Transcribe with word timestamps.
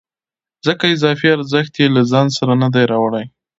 ځکه 0.65 0.83
اضافي 0.95 1.27
ارزښت 1.37 1.73
یې 1.81 1.87
له 1.95 2.01
ځان 2.11 2.27
سره 2.37 2.53
نه 2.61 2.67
دی 2.73 2.83
راوړی 2.91 3.25